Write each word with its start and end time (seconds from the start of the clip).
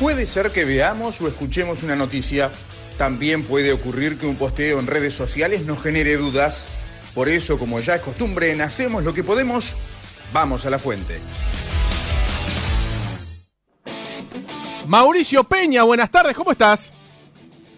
Puede 0.00 0.26
ser 0.26 0.50
que 0.50 0.66
veamos 0.66 1.22
o 1.22 1.28
escuchemos 1.28 1.82
una 1.82 1.96
noticia. 1.96 2.50
También 2.98 3.44
puede 3.44 3.72
ocurrir 3.72 4.18
que 4.18 4.26
un 4.26 4.36
posteo 4.36 4.78
en 4.78 4.86
redes 4.86 5.14
sociales 5.14 5.64
nos 5.64 5.82
genere 5.82 6.18
dudas. 6.18 6.68
Por 7.14 7.30
eso, 7.30 7.58
como 7.58 7.80
ya 7.80 7.94
es 7.94 8.02
costumbre, 8.02 8.52
en 8.52 8.60
Hacemos 8.60 9.04
lo 9.04 9.14
que 9.14 9.24
podemos, 9.24 9.74
vamos 10.34 10.66
a 10.66 10.70
la 10.70 10.78
fuente. 10.78 11.18
Mauricio 14.86 15.44
Peña, 15.44 15.82
buenas 15.84 16.10
tardes, 16.10 16.36
¿cómo 16.36 16.52
estás? 16.52 16.92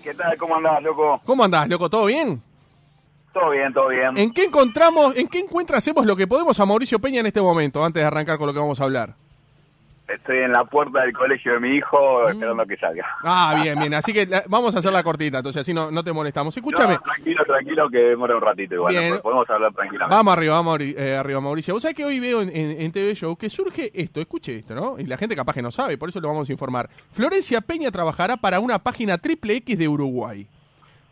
¿Qué 0.02 0.12
tal? 0.12 0.36
¿Cómo 0.36 0.56
andás, 0.56 0.82
loco? 0.82 1.20
¿Cómo 1.24 1.44
andás, 1.44 1.68
loco? 1.68 1.88
¿Todo 1.88 2.06
bien? 2.06 2.42
Todo 3.32 3.50
bien, 3.50 3.72
todo 3.72 3.88
bien. 3.90 4.18
¿En 4.18 4.32
qué 4.32 4.42
encontramos, 4.42 5.16
en 5.16 5.28
qué 5.28 5.38
encuentra 5.38 5.78
hacemos 5.78 6.04
lo 6.04 6.16
que 6.16 6.26
podemos 6.26 6.58
a 6.58 6.66
Mauricio 6.66 6.98
Peña 6.98 7.20
en 7.20 7.26
este 7.26 7.40
momento, 7.40 7.84
antes 7.84 8.02
de 8.02 8.06
arrancar 8.08 8.38
con 8.38 8.48
lo 8.48 8.52
que 8.52 8.58
vamos 8.58 8.80
a 8.80 8.84
hablar? 8.84 9.14
Estoy 10.08 10.38
en 10.38 10.52
la 10.52 10.64
puerta 10.64 11.02
del 11.02 11.12
colegio 11.12 11.52
de 11.52 11.60
mi 11.60 11.68
hijo 11.76 12.28
esperando 12.30 12.64
que 12.64 12.76
salga. 12.78 13.04
Ah, 13.22 13.60
bien, 13.62 13.78
bien. 13.78 13.92
Así 13.92 14.12
que 14.14 14.24
la- 14.26 14.42
vamos 14.48 14.74
a 14.74 14.78
hacer 14.78 14.90
la 14.90 15.02
cortita, 15.02 15.38
entonces 15.38 15.60
así 15.60 15.74
no, 15.74 15.90
no 15.90 16.02
te 16.02 16.12
molestamos. 16.14 16.56
Escúchame. 16.56 16.94
No, 16.94 17.00
tranquilo, 17.00 17.44
tranquilo, 17.44 17.90
que 17.90 17.98
demora 17.98 18.34
un 18.34 18.40
ratito 18.40 18.74
igual. 18.76 18.94
Bien. 18.94 19.18
Podemos 19.20 19.48
hablar 19.50 19.72
tranquilamente. 19.74 20.16
Vamos 20.16 20.32
arriba, 20.32 20.54
vamos 20.54 20.78
eh, 20.80 21.14
arriba, 21.16 21.40
Mauricio. 21.42 21.74
Vos 21.74 21.82
sabés 21.82 21.94
que 21.96 22.06
hoy 22.06 22.20
veo 22.20 22.40
en, 22.40 22.48
en- 22.48 22.80
en 22.80 22.90
TV 22.92 23.14
Show 23.14 23.36
que 23.36 23.50
surge 23.50 23.90
esto, 23.94 24.20
escuche 24.20 24.56
esto, 24.56 24.74
¿no? 24.74 24.98
Y 24.98 25.04
la 25.04 25.18
gente 25.18 25.36
capaz 25.36 25.52
que 25.52 25.62
no 25.62 25.70
sabe, 25.70 25.98
por 25.98 26.08
eso 26.08 26.20
lo 26.20 26.28
vamos 26.28 26.48
a 26.48 26.52
informar. 26.52 26.88
Florencia 27.12 27.60
Peña 27.60 27.90
trabajará 27.90 28.38
para 28.38 28.60
una 28.60 28.78
página 28.78 29.18
triple 29.18 29.56
X 29.56 29.78
de 29.78 29.88
Uruguay. 29.88 30.46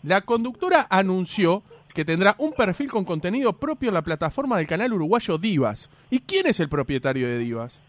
La 0.02 0.22
conductora 0.22 0.86
anunció 0.88 1.62
que 1.92 2.04
tendrá 2.04 2.34
un 2.38 2.52
perfil 2.52 2.90
con 2.90 3.04
contenido 3.04 3.54
propio 3.54 3.88
en 3.88 3.94
la 3.94 4.02
plataforma 4.02 4.58
del 4.58 4.66
canal 4.66 4.92
uruguayo 4.92 5.38
Divas. 5.38 5.88
¿Y 6.10 6.20
quién 6.20 6.46
es 6.46 6.60
el 6.60 6.68
propietario 6.68 7.26
de 7.26 7.38
Divas? 7.38 7.80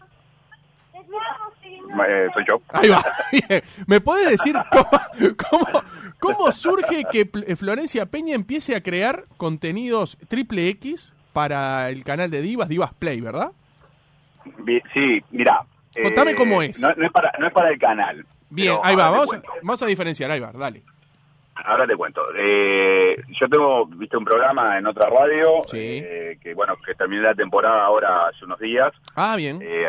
Eh, 2.08 2.28
soy 2.34 2.44
yo. 2.48 2.60
Ahí 2.72 2.88
va. 2.88 3.02
Bien. 3.32 3.62
¿Me 3.86 4.00
puedes 4.00 4.28
decir 4.30 4.54
cómo, 4.70 5.36
cómo- 5.36 5.82
cómo 6.20 6.52
surge 6.52 7.04
que 7.10 7.28
eh, 7.46 7.56
Florencia 7.56 8.06
Peña 8.06 8.34
empiece 8.34 8.74
a 8.76 8.82
crear 8.82 9.24
contenidos 9.36 10.18
triple 10.28 10.68
X 10.70 11.14
para 11.32 11.88
el 11.90 12.04
canal 12.04 12.30
de 12.30 12.42
Divas, 12.42 12.68
Divas 12.68 12.92
Play, 12.94 13.20
verdad? 13.20 13.52
Sí, 14.94 15.22
mira. 15.30 15.62
Contame 16.02 16.34
cómo 16.34 16.62
es. 16.62 16.80
No, 16.80 16.92
no 16.94 17.06
es 17.06 17.12
para, 17.12 17.32
no 17.38 17.46
es 17.48 17.52
para 17.52 17.70
el 17.70 17.78
canal. 17.78 18.24
Bien, 18.50 18.76
ahí 18.82 18.94
va, 18.96 19.10
vamos 19.10 19.32
a, 19.34 19.42
vamos 19.62 19.82
a 19.82 19.86
diferenciar, 19.86 20.30
ahí 20.30 20.40
va, 20.40 20.52
dale. 20.52 20.82
Ahora 21.56 21.86
te 21.86 21.96
cuento. 21.96 22.22
Eh, 22.36 23.16
yo 23.28 23.48
tengo, 23.48 23.84
viste, 23.86 24.16
un 24.16 24.24
programa 24.24 24.78
en 24.78 24.86
otra 24.86 25.10
radio, 25.10 25.62
Sí. 25.66 25.76
eh, 26.04 26.38
que 26.40 26.54
bueno, 26.54 26.76
que 26.86 26.94
terminé 26.94 27.22
la 27.22 27.34
temporada 27.34 27.84
ahora 27.84 28.28
hace 28.28 28.44
unos 28.44 28.58
días, 28.60 28.92
Ah, 29.16 29.34
bien. 29.36 29.58
eh, 29.60 29.84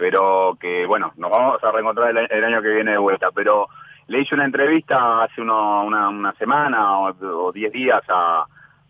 pero 0.00 0.56
que 0.58 0.84
bueno, 0.86 1.12
nos 1.18 1.30
vamos 1.30 1.62
a 1.62 1.70
reencontrar 1.70 2.10
el, 2.16 2.26
el 2.30 2.44
año 2.44 2.60
que 2.62 2.70
viene 2.74 2.92
de 2.92 2.98
vuelta, 2.98 3.28
pero 3.32 3.68
le 4.08 4.20
hice 4.22 4.34
una 4.34 4.46
entrevista 4.46 5.22
hace 5.22 5.40
uno- 5.42 5.84
una, 5.84 6.08
una 6.08 6.32
semana 6.32 6.98
o, 6.98 7.10
o 7.46 7.52
diez 7.52 7.70
días 7.72 8.00
a, 8.08 8.44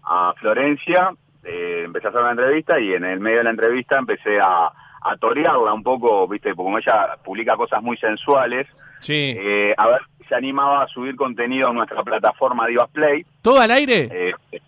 a 0.05 0.33
Florencia, 0.39 1.11
eh, 1.45 1.83
empecé 1.85 2.07
a 2.07 2.11
hacer 2.11 2.23
una 2.23 2.31
entrevista 2.31 2.79
y 2.81 2.95
en 2.95 3.05
el 3.05 3.21
medio 3.21 3.39
de 3.39 3.45
la 3.45 3.51
entrevista 3.51 3.99
empecé 3.99 4.39
a, 4.41 4.71
a 5.03 5.17
torearla 5.19 5.73
un 5.75 5.83
poco, 5.83 6.27
viste, 6.29 6.55
porque 6.55 6.65
como 6.67 6.79
ella 6.79 7.17
publica 7.25 7.57
cosas 7.57 7.83
muy 7.83 7.97
sensuales, 7.99 8.67
Sí. 9.01 9.35
eh, 9.37 9.75
a 9.77 9.87
ver 9.89 10.01
si 10.19 10.25
se 10.25 10.35
animaba 10.35 10.83
a 10.83 10.87
subir 10.89 11.17
contenido 11.17 11.69
a 11.71 11.73
nuestra 11.73 12.03
plataforma 12.03 12.67
Divas 12.67 12.91
Play. 12.91 13.25
¿Todo 13.43 13.59
al 13.61 13.71
aire? 13.73 14.09
Eh, 14.13 14.61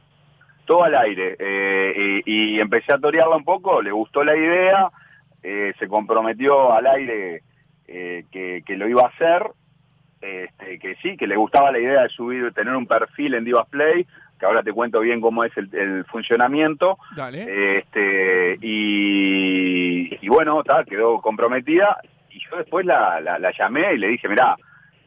todo 0.64 0.84
al 0.84 0.96
aire. 0.96 1.36
eh, 1.38 2.22
y, 2.24 2.54
y 2.56 2.60
empecé 2.60 2.92
a 2.94 2.98
torearla 2.98 3.36
un 3.36 3.44
poco, 3.44 3.82
le 3.82 3.92
gustó 3.92 4.24
la 4.24 4.34
idea, 4.36 4.88
eh, 5.42 5.72
se 5.78 5.88
comprometió 5.88 6.72
al 6.72 6.86
aire 6.86 7.42
eh, 7.88 8.24
que, 8.30 8.62
que 8.66 8.76
lo 8.76 8.88
iba 8.88 9.02
a 9.02 9.08
hacer, 9.08 9.50
este, 10.20 10.78
que 10.78 10.94
sí, 11.02 11.16
que 11.16 11.26
le 11.26 11.36
gustaba 11.36 11.72
la 11.72 11.80
idea 11.80 12.02
de 12.02 12.08
subir, 12.08 12.52
tener 12.52 12.74
un 12.74 12.86
perfil 12.86 13.34
en 13.34 13.44
Divas 13.44 13.68
Play, 13.68 14.06
que 14.38 14.46
ahora 14.46 14.62
te 14.62 14.72
cuento 14.72 15.00
bien 15.00 15.20
cómo 15.20 15.44
es 15.44 15.56
el, 15.56 15.68
el 15.74 16.04
funcionamiento. 16.04 16.98
Dale. 17.16 17.78
Este, 17.78 18.58
y, 18.60 20.18
y 20.20 20.28
bueno, 20.28 20.62
ta, 20.62 20.84
quedó 20.84 21.20
comprometida. 21.20 21.98
Y 22.30 22.40
yo 22.40 22.56
después 22.56 22.86
la, 22.86 23.20
la, 23.20 23.38
la 23.38 23.52
llamé 23.56 23.94
y 23.94 23.98
le 23.98 24.08
dije, 24.08 24.28
mirá, 24.28 24.56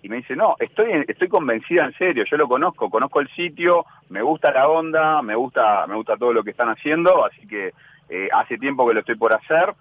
y 0.04 0.10
me 0.10 0.18
dice, 0.18 0.36
no, 0.36 0.56
estoy, 0.60 1.04
estoy 1.08 1.28
convencida 1.28 1.84
en 1.86 1.94
serio, 1.94 2.26
yo 2.30 2.38
lo 2.38 2.48
conozco, 2.48 2.92
conozco 2.92 3.22
el 3.22 3.28
sitio, 3.30 3.86
me 4.10 4.22
gusta 4.22 4.52
la 4.52 4.70
onda, 4.70 5.24
me 5.24 5.34
gusta, 5.34 5.88
me 5.88 5.96
gusta 5.96 6.16
todo 6.16 6.32
lo 6.32 6.44
que 6.44 6.52
están 6.52 6.70
haciendo, 6.70 7.26
así 7.26 7.48
que 7.48 7.74
eh, 8.10 8.30
hace 8.32 8.60
tiempo 8.60 8.88
que 8.88 8.94
lo 8.94 9.00
estoy 9.00 9.16
por 9.16 9.34
hacer. 9.34 9.74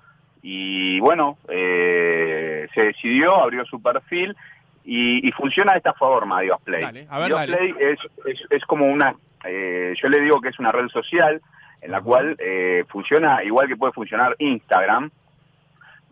Y 0.47 1.01
bueno, 1.01 1.39
eh, 1.49 2.69
se 2.75 2.83
decidió, 2.83 3.35
abrió 3.43 3.65
su 3.65 3.81
perfil 3.81 4.37
y, 4.85 5.27
y 5.27 5.33
funciona 5.33 5.73
de 5.73 5.79
esta 5.79 5.95
forma 5.95 6.43
Divas 6.43 6.61
Play. 6.63 6.83
Dale, 6.83 7.07
a 7.09 7.19
ver, 7.19 7.29
Divas 7.29 7.47
dale. 7.49 7.57
Play 7.57 7.75
es, 7.93 7.99
es, 8.27 8.47
es 8.51 8.65
como 8.67 8.85
una, 8.87 9.15
eh, 9.47 9.95
yo 10.03 10.09
le 10.11 10.21
digo 10.21 10.43
que 10.43 10.51
es 10.51 10.59
una 10.59 10.71
red 10.71 10.89
social 10.89 11.41
en 11.81 11.91
la 11.91 12.03
cual 12.03 12.37
eh, 12.39 12.85
funciona 12.89 13.43
igual 13.43 13.69
que 13.69 13.77
puede 13.77 13.95
funcionar 13.95 14.37
Instagram, 14.39 15.11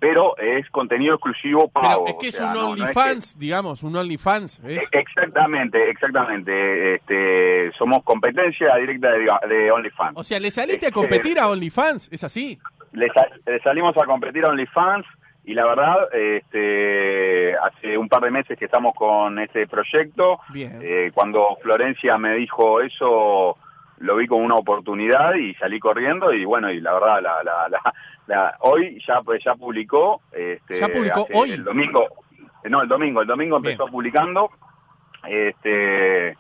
pero 0.00 0.36
es 0.38 0.68
contenido 0.70 1.14
exclusivo 1.14 1.70
Pero 1.72 1.86
pago. 1.86 2.06
es 2.08 2.14
que 2.18 2.28
es 2.28 2.34
sea, 2.36 2.46
un 2.46 2.52
no- 2.54 2.60
no 2.62 2.70
es 2.72 2.76
que- 2.76 2.82
OnlyFans, 2.84 3.38
digamos, 3.38 3.82
un 3.82 3.94
OnlyFans. 3.96 4.60
E- 4.64 4.80
Exactamente, 4.92 5.90
exactamente. 5.90 6.94
Este, 6.94 7.70
somos 7.78 8.02
competencia 8.02 8.74
directa 8.76 9.10
de, 9.12 9.28
de 9.54 9.70
OnlyFans. 9.70 10.16
O 10.18 10.24
sea, 10.24 10.40
¿le 10.40 10.50
saliste 10.50 10.86
a 10.86 10.88
Este, 10.88 10.92
competir 11.00 11.38
a 11.38 11.48
OnlyFans? 11.50 12.08
¿Es 12.10 12.24
así? 12.24 12.58
Le, 12.92 13.08
sa- 13.10 13.28
le 13.46 13.60
salimos 13.60 13.96
a 13.96 14.04
competir 14.06 14.44
a 14.44 14.48
OnlyFans 14.48 15.06
y 15.44 15.54
la 15.54 15.64
verdad, 15.66 16.08
este, 16.14 17.56
hace 17.56 17.98
un 17.98 18.08
par 18.08 18.22
de 18.22 18.30
meses 18.30 18.56
que 18.58 18.66
estamos 18.66 18.94
con 18.94 19.38
este 19.40 19.66
proyecto. 19.66 20.38
Bien. 20.50 20.78
Eh, 20.82 21.10
cuando 21.14 21.56
Florencia 21.62 22.16
me 22.18 22.34
dijo 22.34 22.80
eso, 22.80 23.56
lo 23.98 24.16
vi 24.16 24.26
como 24.28 24.44
una 24.44 24.54
oportunidad 24.54 25.34
y 25.34 25.54
salí 25.54 25.80
corriendo 25.80 26.32
y 26.32 26.44
bueno, 26.44 26.70
y 26.70 26.80
la 26.80 26.92
verdad, 26.94 27.20
la, 27.22 27.42
la, 27.42 27.68
la, 27.68 27.94
la- 28.28 28.56
hoy 28.60 29.00
ya, 29.06 29.20
pues, 29.22 29.42
ya 29.44 29.54
publicó. 29.56 30.20
Este, 30.32 30.76
¿Ya 30.76 30.88
publicó 30.88 31.22
hace- 31.22 31.32
hoy? 31.36 31.50
El 31.52 31.64
domingo, 31.64 32.06
no, 32.70 32.82
el 32.82 32.88
domingo, 32.88 33.22
el 33.22 33.26
domingo 33.26 33.58
Bien. 33.60 33.72
empezó 33.72 33.90
publicando. 33.90 34.50
Este, 35.28 36.36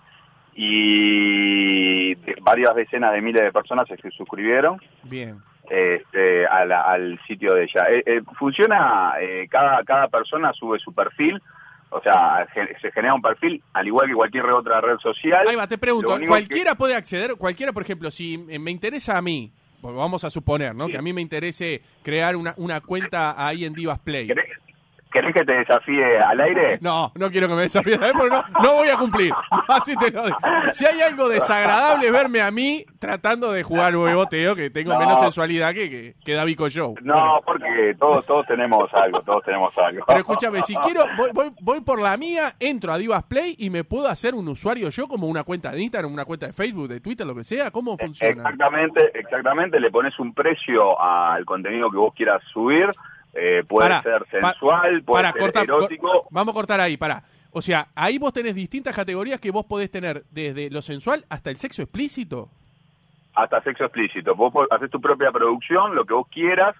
y 0.54 2.14
varias 2.42 2.74
decenas 2.74 3.12
de 3.12 3.20
miles 3.20 3.42
de 3.42 3.52
personas 3.52 3.86
se 3.88 3.96
suscribieron 4.10 4.78
Bien. 5.04 5.38
Este, 5.70 6.46
a 6.46 6.64
la- 6.64 6.82
al 6.82 7.18
sitio 7.26 7.52
de 7.54 7.64
ella. 7.64 7.86
Eh, 7.90 8.02
eh, 8.06 8.20
funciona, 8.38 9.14
eh, 9.20 9.46
cada, 9.50 9.82
cada 9.84 10.08
persona 10.08 10.52
sube 10.52 10.78
su 10.78 10.92
perfil, 10.94 11.40
o 11.90 12.00
sea, 12.00 12.46
se 12.80 12.90
genera 12.92 13.14
un 13.14 13.20
perfil 13.22 13.62
al 13.74 13.86
igual 13.86 14.08
que 14.08 14.14
cualquier 14.14 14.44
otra 14.46 14.80
red 14.80 14.96
social. 14.98 15.46
Ahí 15.46 15.56
va, 15.56 15.66
te 15.66 15.78
pregunto, 15.78 16.16
¿cualquiera 16.26 16.74
puede 16.74 16.94
acceder? 16.94 17.36
Cualquiera, 17.36 17.72
por 17.72 17.82
ejemplo, 17.82 18.10
si 18.10 18.38
me 18.38 18.70
interesa 18.70 19.18
a 19.18 19.22
mí, 19.22 19.52
pues 19.80 19.94
vamos 19.94 20.24
a 20.24 20.30
suponer, 20.30 20.74
¿no? 20.74 20.86
Sí. 20.86 20.92
Que 20.92 20.98
a 20.98 21.02
mí 21.02 21.12
me 21.12 21.20
interese 21.20 21.82
crear 22.02 22.36
una, 22.36 22.54
una 22.56 22.80
cuenta 22.80 23.34
ahí 23.46 23.64
en 23.64 23.72
Divas 23.72 23.98
Play. 23.98 24.28
¿Querés, 24.28 24.46
querés 25.12 25.34
que 25.34 25.44
te 25.44 25.52
desafíe 25.52 26.18
al 26.18 26.40
aire? 26.40 26.78
No, 26.82 27.12
no 27.14 27.30
quiero 27.30 27.48
que 27.48 27.54
me 27.54 27.62
desafíes, 27.62 27.96
¿sabes? 27.98 28.12
Porque 28.12 28.30
no, 28.30 28.44
no 28.62 28.72
voy 28.74 28.88
a 28.88 28.96
cumplir. 28.96 29.32
Así 29.68 29.94
te 29.96 30.10
lo 30.10 30.24
digo. 30.24 30.36
Si 30.72 30.84
hay 30.84 31.00
algo 31.02 31.28
desagradable, 31.28 32.06
es 32.06 32.12
verme 32.12 32.40
a 32.40 32.50
mí 32.50 32.84
tratando 32.98 33.52
de 33.52 33.62
jugar 33.62 33.96
huevoteo, 33.96 34.56
que 34.56 34.70
tengo 34.70 34.92
No. 34.94 34.98
menos 34.98 35.20
sensualidad 35.20 35.72
que, 35.74 35.88
que, 35.90 36.14
que 36.24 36.32
David 36.34 36.58
Show. 36.68 36.94
No, 37.02 37.40
porque 37.44 37.94
todos 37.98 38.24
todos 38.26 38.46
tenemos 38.46 38.92
algo, 38.94 39.20
todos 39.20 39.44
tenemos 39.44 39.76
algo. 39.78 40.04
Pero 40.06 40.18
escúchame, 40.18 40.62
si 40.62 40.74
quiero, 40.76 41.02
voy, 41.16 41.30
voy, 41.32 41.52
voy 41.60 41.80
por 41.82 42.00
la 42.00 42.16
mía, 42.16 42.52
entro 42.58 42.92
a 42.92 42.98
Divas 42.98 43.22
Play 43.24 43.54
y 43.58 43.70
me 43.70 43.84
puedo 43.84 44.08
hacer 44.08 44.34
un 44.34 44.48
usuario 44.48 44.88
yo 44.90 45.08
como 45.08 45.26
una 45.26 45.44
cuenta 45.44 45.70
de 45.72 45.82
Instagram, 45.82 46.12
una 46.12 46.24
cuenta 46.24 46.46
de 46.46 46.52
Facebook, 46.52 46.88
de 46.88 47.00
Twitter, 47.00 47.26
lo 47.26 47.34
que 47.34 47.44
sea. 47.44 47.70
¿Cómo 47.70 47.96
funciona? 47.98 48.32
Exactamente, 48.32 49.10
exactamente, 49.18 49.78
le 49.80 49.90
pones 49.90 50.18
un 50.18 50.32
precio 50.34 51.00
al 51.00 51.44
contenido 51.44 51.90
que 51.90 51.96
vos 51.96 52.14
quieras 52.14 52.42
subir, 52.52 52.86
eh, 53.34 53.62
puede 53.66 53.88
ser 54.02 54.24
sensual, 54.30 55.02
puede 55.02 55.22
pará, 55.22 55.32
ser 55.32 55.40
corta- 55.40 55.62
erótico. 55.62 56.08
cor- 56.10 56.22
vamos 56.30 56.52
a 56.52 56.54
cortar 56.54 56.80
ahí, 56.80 56.96
para. 56.96 57.22
O 57.54 57.60
sea, 57.60 57.88
ahí 57.94 58.16
vos 58.18 58.32
tenés 58.32 58.54
distintas 58.54 58.94
categorías 58.96 59.38
que 59.40 59.50
vos 59.50 59.66
podés 59.66 59.90
tener 59.90 60.22
desde 60.30 60.70
lo 60.70 60.80
sensual 60.82 61.24
hasta 61.28 61.50
el 61.50 61.58
sexo 61.58 61.82
explícito. 61.82 62.48
hasta 63.34 63.62
sexo 63.62 63.84
explícito. 63.84 64.34
Vos 64.34 64.52
haces 64.70 64.90
tu 64.90 65.00
propia 65.00 65.30
producción, 65.32 65.94
lo 65.94 66.04
que 66.04 66.12
vos 66.14 66.26
quieras, 66.28 66.74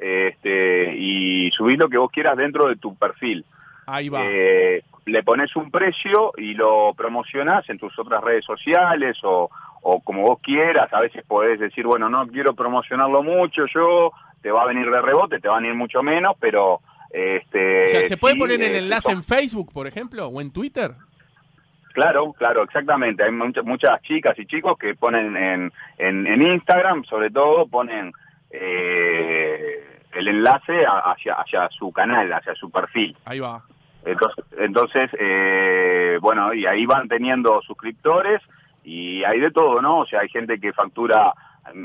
este, 0.00 0.94
y 0.96 1.50
subís 1.50 1.76
lo 1.78 1.88
que 1.88 1.98
vos 1.98 2.10
quieras 2.10 2.36
dentro 2.36 2.68
de 2.68 2.76
tu 2.76 2.94
perfil. 2.96 3.44
Ahí 3.86 4.08
va. 4.08 4.20
Eh, 4.24 4.82
le 5.06 5.22
pones 5.22 5.54
un 5.56 5.70
precio 5.70 6.32
y 6.36 6.54
lo 6.54 6.92
promocionás 6.94 7.68
en 7.70 7.78
tus 7.78 7.98
otras 7.98 8.22
redes 8.22 8.44
sociales 8.44 9.16
o, 9.24 9.50
o 9.82 10.00
como 10.00 10.22
vos 10.22 10.38
quieras. 10.42 10.92
A 10.92 11.00
veces 11.00 11.24
podés 11.26 11.58
decir, 11.60 11.84
bueno, 11.86 12.08
no 12.08 12.26
quiero 12.28 12.54
promocionarlo 12.54 13.22
mucho, 13.22 13.66
yo 13.74 14.12
te 14.42 14.50
va 14.50 14.62
a 14.62 14.66
venir 14.66 14.90
de 14.90 15.00
rebote, 15.00 15.40
te 15.40 15.48
va 15.48 15.56
a 15.56 15.60
venir 15.60 15.74
mucho 15.74 16.02
menos, 16.02 16.36
pero... 16.40 16.80
Este, 17.10 17.86
o 17.86 17.88
sea, 17.88 18.04
¿se 18.04 18.18
puede 18.18 18.34
sí, 18.34 18.40
poner 18.40 18.60
el 18.60 18.74
eh, 18.74 18.78
enlace 18.80 19.10
en 19.12 19.24
Facebook, 19.24 19.72
por 19.72 19.86
ejemplo, 19.86 20.26
o 20.26 20.40
en 20.42 20.52
Twitter? 20.52 20.92
Claro, 21.94 22.34
claro, 22.34 22.62
exactamente. 22.64 23.24
Hay 23.24 23.32
muchas, 23.32 23.64
muchas 23.64 24.02
chicas 24.02 24.38
y 24.38 24.44
chicos 24.44 24.76
que 24.78 24.94
ponen 24.94 25.34
en, 25.34 25.72
en, 25.96 26.26
en 26.26 26.42
Instagram, 26.42 27.04
sobre 27.04 27.30
todo, 27.30 27.66
ponen 27.66 28.12
eh, 28.50 29.84
el 30.12 30.28
enlace 30.28 30.84
a- 30.84 31.10
hacia, 31.12 31.34
hacia 31.34 31.68
su 31.70 31.90
canal, 31.92 32.32
hacia 32.32 32.54
su 32.54 32.70
perfil. 32.70 33.16
Ahí 33.24 33.40
va. 33.40 33.62
Entonces, 34.04 34.44
entonces 34.58 35.10
eh, 35.18 36.18
bueno, 36.20 36.54
y 36.54 36.66
ahí 36.66 36.86
van 36.86 37.08
teniendo 37.08 37.60
suscriptores 37.62 38.40
y 38.88 39.22
hay 39.22 39.38
de 39.38 39.50
todo, 39.50 39.82
¿no? 39.82 39.98
O 39.98 40.06
sea, 40.06 40.20
hay 40.20 40.30
gente 40.30 40.58
que 40.58 40.72
factura 40.72 41.32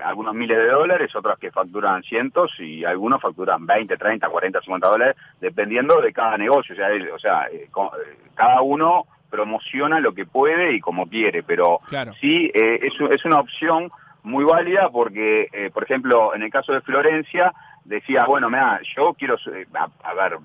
algunos 0.06 0.34
miles 0.34 0.58
de 0.58 0.70
dólares, 0.70 1.14
otras 1.14 1.38
que 1.38 1.52
facturan 1.52 2.02
cientos 2.04 2.52
y 2.60 2.86
algunos 2.86 3.22
facturan 3.22 3.66
20, 3.66 3.98
30, 3.98 4.30
40, 4.30 4.62
50 4.62 4.90
dólares, 4.90 5.18
dependiendo 5.42 6.00
de 6.00 6.14
cada 6.14 6.38
negocio. 6.38 6.74
O 6.74 6.78
sea, 6.78 6.88
o 7.14 7.20
sea 7.20 7.48
eh, 7.52 7.68
eh, 7.68 8.18
cada 8.36 8.62
uno 8.62 9.04
promociona 9.30 10.00
lo 10.00 10.14
que 10.14 10.26
puede 10.26 10.76
y 10.76 10.80
como 10.80 11.08
quiere, 11.08 11.44
pero 11.44 11.82
sí 12.22 12.50
eh, 12.54 12.80
es, 12.84 12.94
es 13.12 13.26
una 13.26 13.40
opción 13.40 13.92
muy 14.24 14.46
válida 14.46 14.90
porque, 14.90 15.50
eh, 15.52 15.70
por 15.74 15.84
ejemplo, 15.84 16.34
en 16.34 16.44
el 16.44 16.52
caso 16.52 16.72
de 16.72 16.82
Florencia, 16.82 17.52
decía, 17.84 18.24
bueno, 18.26 18.50
mira, 18.50 18.80
yo 18.96 19.14
quiero, 19.16 19.36
a, 19.74 20.14
ver, 20.14 20.38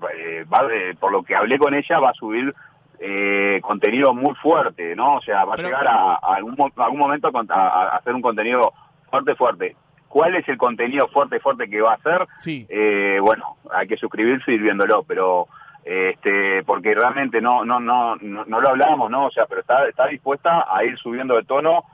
va, 0.51 0.67
por 0.99 1.11
lo 1.13 1.23
que 1.23 1.35
hablé 1.35 1.57
con 1.57 1.73
ella, 1.73 1.99
va 1.99 2.09
a 2.09 2.13
subir 2.13 2.53
eh, 2.99 3.59
contenido 3.61 4.13
muy 4.13 4.35
fuerte, 4.35 4.95
¿no? 4.95 5.15
O 5.15 5.21
sea, 5.21 5.45
va 5.45 5.53
a 5.53 5.57
llegar 5.57 5.87
a, 5.87 6.15
algún, 6.15 6.55
algún 6.75 6.99
momento 6.99 7.31
a, 7.49 7.95
hacer 7.95 8.13
un 8.13 8.21
contenido 8.21 8.73
fuerte, 9.09 9.35
fuerte. 9.35 9.75
¿Cuál 10.07 10.35
es 10.35 10.47
el 10.49 10.57
contenido 10.57 11.07
fuerte, 11.07 11.39
fuerte 11.39 11.69
que 11.69 11.81
va 11.81 11.91
a 11.91 11.95
hacer? 11.95 12.27
Sí. 12.39 12.65
Eh, 12.67 13.19
bueno, 13.21 13.57
hay 13.71 13.87
que 13.87 13.97
suscribirse 13.97 14.51
y 14.51 14.55
ir 14.55 14.61
viéndolo, 14.61 15.03
pero 15.03 15.47
este 15.85 16.61
porque 16.63 16.93
realmente 16.93 17.39
no 17.39 17.63
no 17.63 17.79
no 17.79 18.15
no, 18.17 18.61
lo 18.61 18.69
hablamos, 18.69 19.09
¿no? 19.09 19.27
O 19.27 19.31
sea, 19.31 19.45
pero 19.45 19.61
está 19.61 19.87
está 19.87 20.07
dispuesta 20.07 20.65
a 20.69 20.83
ir 20.83 20.97
subiendo 20.97 21.35
de 21.35 21.43
tono 21.43 21.85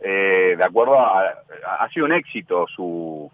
eh, 0.00 0.54
de 0.56 0.64
acuerdo 0.64 0.98
a, 0.98 1.22
ha 1.80 1.88
sido 1.90 2.06
un 2.06 2.12
éxito 2.12 2.66
su 2.68 3.30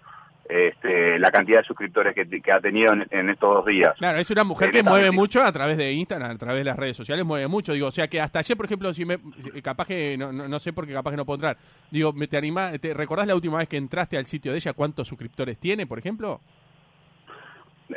la 1.20 1.30
cantidad 1.30 1.58
de 1.58 1.64
suscriptores 1.64 2.14
que, 2.14 2.52
ha 2.52 2.60
tenido 2.60 2.92
en, 2.92 3.30
estos 3.30 3.54
dos 3.54 3.66
días. 3.66 3.92
Claro, 3.98 4.18
es 4.18 4.30
una 4.30 4.42
mujer 4.42 4.70
que 4.70 4.82
mueve 4.82 5.10
mucho 5.10 5.42
a 5.42 5.52
través 5.52 5.76
de 5.76 5.92
Instagram, 5.92 6.30
a 6.30 6.38
través 6.38 6.58
de 6.58 6.64
las 6.64 6.76
redes 6.76 6.96
sociales, 6.96 7.24
mueve 7.24 7.46
mucho. 7.46 7.72
Digo, 7.72 7.88
o 7.88 7.92
sea 7.92 8.08
que 8.08 8.20
hasta 8.20 8.38
ayer, 8.38 8.56
por 8.56 8.66
ejemplo, 8.66 8.92
si 8.94 9.04
me, 9.04 9.18
capaz 9.62 9.86
que, 9.86 10.16
no, 10.18 10.32
no, 10.32 10.58
sé 10.58 10.72
por 10.72 10.86
qué 10.86 10.94
capaz 10.94 11.10
que 11.10 11.16
no 11.18 11.26
puedo 11.26 11.36
entrar. 11.36 11.56
Digo, 11.90 12.14
¿te 12.28 12.36
anima, 12.36 12.72
te, 12.78 12.94
¿recordás 12.94 13.26
la 13.26 13.34
última 13.34 13.58
vez 13.58 13.68
que 13.68 13.76
entraste 13.76 14.16
al 14.16 14.26
sitio 14.26 14.52
de 14.52 14.58
ella 14.58 14.72
cuántos 14.72 15.06
suscriptores 15.06 15.58
tiene, 15.58 15.86
por 15.86 15.98
ejemplo? 15.98 16.40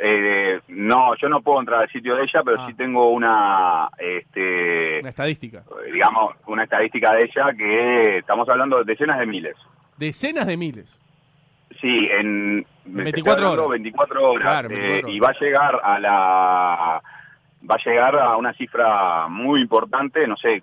Eh, 0.00 0.60
no, 0.68 1.14
yo 1.16 1.28
no 1.28 1.40
puedo 1.40 1.60
entrar 1.60 1.82
al 1.82 1.90
sitio 1.90 2.16
de 2.16 2.24
ella, 2.24 2.42
pero 2.44 2.60
ah. 2.60 2.66
sí 2.66 2.74
tengo 2.74 3.10
una, 3.10 3.88
este, 3.98 5.00
una 5.00 5.10
estadística. 5.10 5.64
Digamos, 5.90 6.34
una 6.46 6.64
estadística 6.64 7.14
de 7.14 7.24
ella 7.24 7.52
que 7.56 8.18
estamos 8.18 8.48
hablando 8.48 8.78
de 8.78 8.84
decenas 8.84 9.18
de 9.18 9.26
miles. 9.26 9.56
Decenas 9.96 10.46
de 10.46 10.56
miles. 10.56 10.98
Sí, 11.80 12.08
en 12.10 12.66
24 12.84 13.52
horas. 13.52 13.68
24 13.68 14.30
horas, 14.30 14.66
eh, 14.70 15.02
y 15.06 15.18
va 15.18 15.28
a 15.28 15.38
llegar 15.40 15.80
a 15.82 15.98
la 15.98 17.02
va 17.68 17.76
a 17.76 17.84
llegar 17.84 18.16
a 18.18 18.36
una 18.36 18.52
cifra 18.52 19.26
muy 19.28 19.62
importante, 19.62 20.26
no 20.26 20.36
sé, 20.36 20.62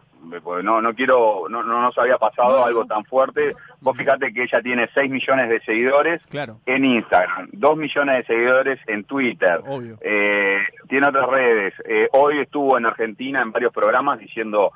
no 0.63 0.81
no 0.81 0.94
quiero 0.94 1.50
no 1.50 1.63
no 1.63 1.81
nos 1.81 1.97
había 1.97 2.18
pasado 2.18 2.63
algo 2.63 2.85
tan 2.85 3.03
fuerte. 3.06 3.56
Vos 3.79 3.97
fíjate 3.97 4.31
que 4.31 4.44
ella 4.44 4.62
tiene 4.62 4.88
6 4.94 5.09
millones 5.09 5.50
de 5.50 5.62
seguidores 5.62 6.21
en 6.65 6.85
Instagram, 6.85 7.50
2 7.53 7.77
millones 7.77 8.18
de 8.18 8.33
seguidores 8.33 8.79
en 8.88 9.03
Twitter. 9.06 9.62
Eh, 10.01 10.59
tiene 10.88 11.07
otras 11.07 11.27
redes. 11.27 11.74
Eh, 11.85 12.07
hoy 12.13 12.39
estuvo 12.39 12.77
en 12.77 12.85
Argentina 12.85 13.41
en 13.41 13.51
varios 13.51 13.74
programas 13.74 14.19
diciendo 14.19 14.71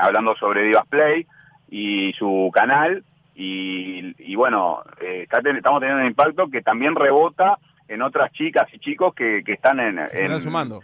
hablando 0.00 0.36
sobre 0.36 0.62
Divas 0.62 0.86
Play 0.86 1.26
y 1.70 2.12
su 2.12 2.50
canal 2.52 3.02
y, 3.40 4.34
bueno, 4.34 4.82
eh, 5.00 5.26
estamos 5.30 5.80
teniendo 5.80 6.02
un 6.02 6.08
impacto 6.08 6.48
que 6.48 6.60
también 6.60 6.96
rebota 6.96 7.58
en 7.86 8.02
otras 8.02 8.32
chicas 8.32 8.66
y 8.72 8.80
chicos 8.80 9.14
que, 9.14 9.44
que 9.44 9.52
están 9.52 9.78
en... 9.78 10.08
Se 10.08 10.24
están 10.24 10.40
sumando. 10.40 10.80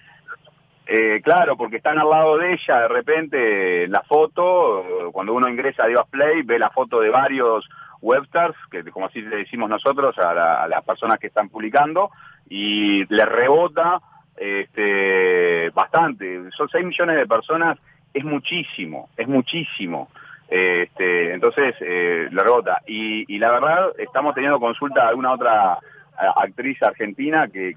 Eh, 0.87 1.21
claro, 1.23 1.57
porque 1.57 1.79
están 1.79 1.99
al 1.99 2.11
lado 2.11 2.39
de 2.39 2.53
ella, 2.53 2.81
de 2.83 2.89
repente 2.89 3.89
la 3.89 4.03
foto, 4.03 5.11
cuando 5.13 5.33
uno 5.33 5.49
ingresa 5.49 5.85
a 5.85 5.89
Divas 5.89 6.07
Play, 6.09 6.43
ve 6.43 6.59
la 6.59 6.71
foto 6.71 7.01
de 7.01 7.09
varios 7.09 7.69
webstars, 8.03 8.55
que 8.71 8.85
como 8.91 9.07
así 9.07 9.23
le 9.23 9.37
decimos 9.37 9.69
nosotros 9.69 10.17
a, 10.19 10.69
las 10.69 10.85
personas 10.85 11.19
que 11.19 11.29
están 11.29 11.49
publicando, 11.49 12.11
y 12.49 13.05
le 13.07 13.25
rebota 13.25 14.01
este, 14.37 15.71
bastante. 15.71 16.51
Son 16.51 16.69
6 16.69 16.85
millones 16.85 17.17
de 17.17 17.27
personas, 17.27 17.79
es 18.13 18.25
muchísimo, 18.25 19.09
es 19.17 19.27
muchísimo. 19.27 20.11
Este, 20.49 21.33
entonces, 21.33 21.75
eh, 21.81 22.29
la 22.31 22.43
rebota. 22.43 22.83
Y, 22.87 23.39
la 23.39 23.51
verdad, 23.51 23.93
estamos 23.99 24.35
teniendo 24.35 24.61
consulta 24.61 25.03
de 25.03 25.09
alguna 25.09 25.33
otra 25.33 25.79
actriz 26.17 26.81
argentina 26.83 27.49
que, 27.49 27.75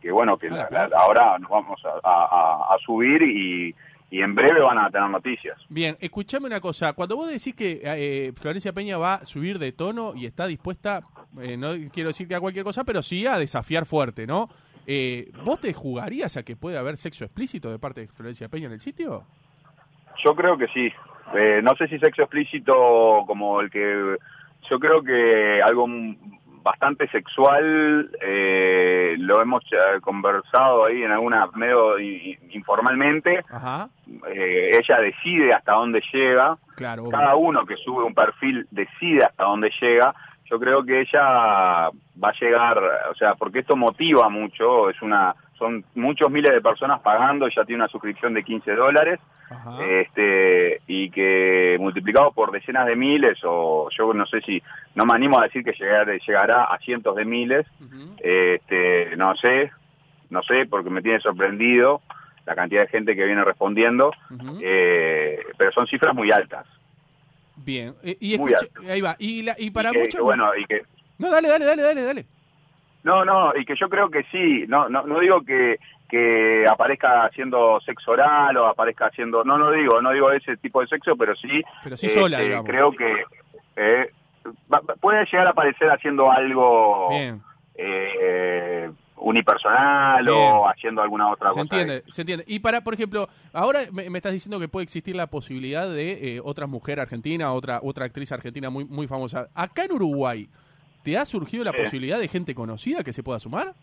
que, 0.00 0.12
bueno, 0.12 0.36
que 0.36 0.48
ah, 0.48 0.88
ahora 0.96 1.38
nos 1.38 1.50
vamos 1.50 1.80
a, 2.04 2.76
subir 2.84 3.22
y, 3.22 3.74
en 4.12 4.34
breve 4.34 4.60
van 4.60 4.78
a 4.78 4.90
tener 4.90 5.08
noticias. 5.08 5.56
Bien, 5.68 5.96
escuchame 6.00 6.46
una 6.46 6.60
cosa. 6.60 6.92
Cuando 6.94 7.16
vos 7.16 7.28
decís 7.28 7.54
que 7.54 7.80
eh, 7.84 8.32
Florencia 8.36 8.72
Peña 8.72 8.98
va 8.98 9.14
a 9.14 9.24
subir 9.24 9.58
de 9.58 9.72
tono 9.72 10.14
y 10.16 10.26
está 10.26 10.46
dispuesta, 10.46 11.02
eh, 11.40 11.56
no 11.56 11.70
quiero 11.92 12.08
decir 12.08 12.26
que 12.26 12.34
a 12.34 12.40
cualquier 12.40 12.64
cosa, 12.64 12.84
pero 12.84 13.02
sí 13.02 13.26
a 13.26 13.38
desafiar 13.38 13.86
fuerte, 13.86 14.26
¿no? 14.26 14.48
Eh, 14.86 15.30
¿Vos 15.44 15.60
te 15.60 15.72
jugarías 15.72 16.36
a 16.36 16.42
que 16.42 16.56
puede 16.56 16.76
haber 16.76 16.96
sexo 16.96 17.24
explícito 17.24 17.70
de 17.70 17.78
parte 17.78 18.00
de 18.00 18.08
Florencia 18.08 18.48
Peña 18.48 18.66
en 18.66 18.72
el 18.72 18.80
sitio? 18.80 19.24
Yo 20.24 20.34
creo 20.34 20.58
que 20.58 20.66
sí. 20.68 20.92
Eh, 21.34 21.60
no 21.62 21.74
sé 21.76 21.88
si 21.88 21.98
sexo 21.98 22.22
explícito 22.22 23.24
como 23.26 23.60
el 23.60 23.70
que... 23.70 24.16
Yo 24.68 24.78
creo 24.78 25.02
que 25.02 25.60
algo 25.62 25.86
bastante 26.62 27.08
sexual, 27.08 28.10
eh, 28.20 29.16
lo 29.18 29.40
hemos 29.40 29.64
conversado 30.02 30.84
ahí 30.84 31.02
en 31.02 31.10
alguna 31.10 31.46
medio 31.54 31.98
informalmente. 31.98 33.42
Eh, 34.28 34.70
ella 34.78 35.00
decide 35.00 35.52
hasta 35.52 35.72
dónde 35.72 36.02
llega. 36.12 36.56
Claro, 36.76 37.08
Cada 37.08 37.34
uno 37.36 37.64
que 37.64 37.76
sube 37.76 38.04
un 38.04 38.14
perfil 38.14 38.66
decide 38.70 39.24
hasta 39.24 39.44
dónde 39.44 39.70
llega. 39.80 40.14
Yo 40.44 40.58
creo 40.58 40.84
que 40.84 41.00
ella 41.00 41.90
va 42.22 42.28
a 42.28 42.40
llegar, 42.40 42.78
o 43.10 43.14
sea, 43.14 43.34
porque 43.36 43.60
esto 43.60 43.76
motiva 43.76 44.28
mucho, 44.28 44.90
es 44.90 45.00
una 45.00 45.34
son 45.60 45.84
muchos 45.94 46.30
miles 46.30 46.52
de 46.52 46.62
personas 46.62 47.00
pagando, 47.00 47.46
ya 47.48 47.64
tiene 47.64 47.82
una 47.82 47.92
suscripción 47.92 48.34
de 48.34 48.42
15 48.42 48.74
dólares, 48.74 49.20
este 49.88 50.80
y 50.86 51.10
que 51.10 51.76
multiplicado 51.78 52.32
por 52.32 52.50
decenas 52.50 52.86
de 52.86 52.96
miles, 52.96 53.38
o 53.44 53.88
yo 53.96 54.12
no 54.14 54.24
sé 54.26 54.40
si, 54.40 54.62
no 54.94 55.04
me 55.04 55.14
animo 55.14 55.38
a 55.38 55.44
decir 55.44 55.62
que 55.62 55.72
llegará 55.72 56.64
a 56.64 56.78
cientos 56.78 57.14
de 57.14 57.24
miles, 57.24 57.66
este 58.18 59.16
no 59.16 59.36
sé, 59.36 59.70
no 60.30 60.42
sé, 60.42 60.66
porque 60.66 60.90
me 60.90 61.02
tiene 61.02 61.20
sorprendido 61.20 62.00
la 62.46 62.54
cantidad 62.54 62.82
de 62.82 62.88
gente 62.88 63.14
que 63.14 63.26
viene 63.26 63.44
respondiendo, 63.44 64.10
eh, 64.62 65.40
pero 65.58 65.70
son 65.72 65.86
cifras 65.86 66.14
muy 66.14 66.32
altas. 66.32 66.66
Bien, 67.56 67.94
eh, 68.02 68.16
y 68.18 68.34
ahí 68.88 69.00
va, 69.02 69.16
y, 69.18 69.46
y 69.58 69.70
para 69.70 69.92
muchos... 69.92 70.20
Bueno, 70.22 70.50
y 70.56 70.64
que... 70.64 70.82
No, 71.18 71.30
dale, 71.30 71.48
dale, 71.48 71.66
dale, 71.66 71.82
dale, 71.82 72.02
dale. 72.02 72.26
No, 73.02 73.24
no, 73.24 73.56
y 73.56 73.64
que 73.64 73.74
yo 73.76 73.88
creo 73.88 74.10
que 74.10 74.24
sí, 74.24 74.64
no, 74.68 74.88
no, 74.88 75.06
no 75.06 75.20
digo 75.20 75.42
que, 75.42 75.78
que 76.08 76.64
aparezca 76.68 77.24
haciendo 77.24 77.80
sexo 77.80 78.12
oral 78.12 78.56
o 78.56 78.66
aparezca 78.66 79.06
haciendo, 79.06 79.42
no, 79.44 79.56
no 79.56 79.70
digo, 79.70 80.02
no 80.02 80.10
digo 80.10 80.30
ese 80.32 80.56
tipo 80.58 80.80
de 80.80 80.88
sexo, 80.88 81.16
pero 81.16 81.34
sí, 81.34 81.62
pero 81.82 81.96
sí 81.96 82.08
sola, 82.08 82.42
este, 82.42 82.62
creo 82.64 82.92
que 82.92 83.24
eh, 83.76 84.10
puede 85.00 85.24
llegar 85.26 85.46
a 85.46 85.50
aparecer 85.50 85.88
haciendo 85.90 86.30
algo 86.30 87.08
eh, 87.74 88.90
unipersonal 89.16 90.28
o 90.28 90.68
haciendo 90.68 91.02
alguna 91.02 91.30
otra 91.30 91.50
se 91.50 91.60
Entiende, 91.60 92.02
se 92.08 92.22
entiende. 92.22 92.44
Y 92.46 92.58
para, 92.58 92.82
por 92.82 92.94
ejemplo, 92.94 93.28
ahora 93.52 93.80
me, 93.92 94.04
estás 94.16 94.32
diciendo 94.32 94.58
que 94.58 94.68
puede 94.68 94.84
existir 94.84 95.14
la 95.14 95.28
posibilidad 95.28 95.88
de 95.88 96.36
eh, 96.36 96.40
otra 96.42 96.66
mujer 96.66 97.00
argentina, 97.00 97.52
otra 97.52 97.80
otra 97.82 98.06
actriz 98.06 98.32
argentina 98.32 98.70
muy 98.70 98.84
muy 98.84 99.06
famosa. 99.06 99.48
Acá 99.54 99.84
en 99.84 99.92
Uruguay, 99.92 100.48
¿Te 101.02 101.16
ha 101.16 101.24
surgido 101.24 101.64
la 101.64 101.72
posibilidad 101.72 102.18
de 102.18 102.28
gente 102.28 102.54
conocida 102.54 103.02
que 103.02 103.12
se 103.12 103.22
pueda 103.22 103.38
sumar? 103.38 103.74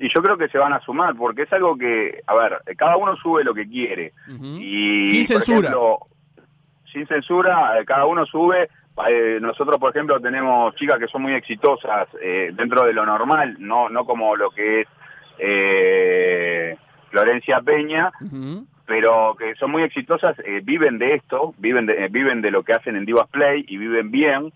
Y 0.00 0.08
yo 0.08 0.22
creo 0.22 0.38
que 0.38 0.48
se 0.48 0.58
van 0.58 0.72
a 0.72 0.80
sumar, 0.80 1.14
porque 1.14 1.42
es 1.42 1.52
algo 1.52 1.76
que, 1.76 2.22
a 2.26 2.34
ver, 2.34 2.62
cada 2.76 2.96
uno 2.96 3.16
sube 3.16 3.44
lo 3.44 3.52
que 3.52 3.68
quiere. 3.68 4.14
y, 4.58 5.04
sin 5.06 5.24
censura. 5.26 5.74
sin 6.90 7.06
censura, 7.06 7.78
eh, 7.78 7.84
cada 7.84 8.06
uno 8.06 8.24
sube. 8.24 8.70
Eh, 9.08 9.38
nosotros, 9.40 9.78
por 9.78 9.90
ejemplo, 9.90 10.18
tenemos 10.20 10.74
chicas 10.76 10.98
que 10.98 11.08
son 11.08 11.22
muy 11.22 11.34
exitosas 11.34 12.08
eh, 12.22 12.50
dentro 12.54 12.84
de 12.84 12.92
lo 12.94 13.04
normal, 13.04 13.56
no, 13.58 13.88
no 13.88 14.04
como 14.04 14.36
lo 14.36 14.50
que 14.50 14.82
es 14.82 16.78
Florencia 17.10 17.60
Peña, 17.60 18.10
pero 18.86 19.34
que 19.38 19.54
son 19.56 19.70
muy 19.70 19.82
exitosas, 19.82 20.36
viven 20.62 20.98
de 20.98 21.14
esto, 21.14 21.54
viven 21.58 21.86
de, 21.86 22.08
viven 22.08 22.40
de 22.40 22.50
lo 22.50 22.62
que 22.62 22.72
hacen 22.72 22.96
en 22.96 23.04
Divas 23.04 23.28
Play 23.28 23.64
y 23.68 23.76
viven 23.76 24.10
bien 24.10 24.52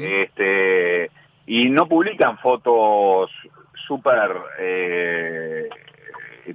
este, 0.00 1.10
y 1.46 1.70
no 1.70 1.86
publican 1.86 2.38
fotos 2.38 3.30
super 3.86 4.36
eh, 4.58 5.68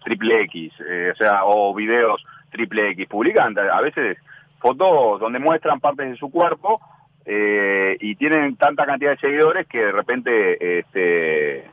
triple 0.03 0.41
X, 0.43 0.73
eh, 0.87 1.11
o 1.13 1.15
sea, 1.15 1.45
o 1.45 1.73
videos 1.73 2.23
triple 2.51 2.89
X, 2.91 3.07
publican 3.07 3.57
a 3.57 3.81
veces 3.81 4.17
fotos 4.59 5.19
donde 5.19 5.39
muestran 5.39 5.79
partes 5.79 6.09
de 6.09 6.17
su 6.17 6.29
cuerpo 6.31 6.79
eh, 7.25 7.97
y 7.99 8.15
tienen 8.15 8.55
tanta 8.57 8.85
cantidad 8.85 9.11
de 9.11 9.17
seguidores 9.17 9.67
que 9.67 9.79
de 9.79 9.91
repente 9.91 10.79
este, 10.79 11.65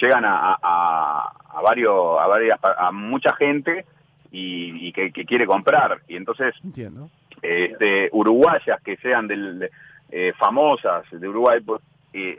llegan 0.00 0.24
a, 0.24 0.56
a, 0.62 1.60
varios, 1.62 2.18
a 2.20 2.26
varias, 2.26 2.58
a 2.78 2.90
mucha 2.92 3.34
gente 3.34 3.84
y, 4.30 4.88
y 4.88 4.92
que, 4.92 5.12
que 5.12 5.24
quiere 5.24 5.44
comprar. 5.46 6.00
Y 6.08 6.16
entonces, 6.16 6.54
Entiendo. 6.64 7.10
este, 7.42 8.08
uruguayas 8.12 8.80
que 8.82 8.96
sean 8.98 9.26
del, 9.28 9.58
de- 9.58 9.70
eh, 10.12 10.32
famosas 10.38 11.04
de 11.10 11.26
Uruguay, 11.28 11.60
pues, 11.60 11.80
y 12.12 12.36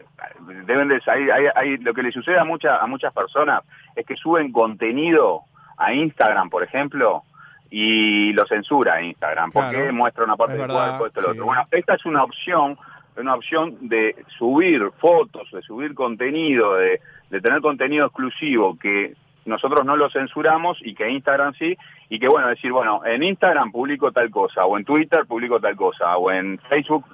deben 0.66 0.88
de 0.88 1.02
hay, 1.08 1.30
hay- 1.32 1.48
hay- 1.56 1.78
lo 1.78 1.94
que 1.96 2.04
le 2.04 2.12
sucede 2.12 2.38
a 2.40 2.44
muchas 2.46 2.80
a 2.80 2.86
muchas 2.86 3.12
personas 3.14 3.64
es 3.96 4.06
que 4.06 4.16
suben 4.16 4.52
contenido 4.52 5.42
a 5.78 5.92
Instagram, 5.94 6.50
por 6.52 6.62
ejemplo, 6.64 7.24
y 7.72 8.32
lo 8.34 8.46
censura 8.46 9.02
Instagram 9.02 9.50
porque 9.52 9.78
Claro. 9.78 9.94
muestra 9.94 10.24
una 10.26 10.36
parte 10.38 10.58
del 10.58 10.68
cuerpo, 10.68 11.08
esto, 11.08 11.22
lo 11.22 11.26
sí. 11.26 11.32
otro. 11.32 11.46
Bueno, 11.46 11.64
esta 11.72 11.96
es 11.96 12.06
una 12.06 12.24
opción, 12.24 12.78
una 13.18 13.34
opción 13.34 13.76
de 13.90 14.16
subir 14.38 14.92
fotos, 15.00 15.50
de 15.52 15.62
subir 15.64 15.96
contenido, 15.96 16.76
de, 16.76 17.02
de 17.32 17.42
tener 17.42 17.62
contenido 17.62 18.06
exclusivo 18.06 18.78
que 18.78 19.16
nosotros 19.46 19.84
no 19.86 19.98
lo 19.98 20.10
censuramos 20.12 20.78
y 20.84 20.94
que 20.94 21.10
Instagram 21.10 21.54
sí, 21.56 21.76
y 22.16 22.20
que 22.20 22.28
bueno, 22.28 22.48
decir, 22.50 22.72
bueno, 22.72 23.02
en 23.06 23.24
Instagram 23.24 23.72
publico 23.72 24.12
tal 24.12 24.30
cosa, 24.30 24.62
o 24.66 24.78
en 24.78 24.86
Twitter 24.86 25.26
publico 25.26 25.60
tal 25.60 25.76
cosa, 25.76 26.16
o 26.18 26.30
en 26.32 26.60
Facebook 26.70 27.06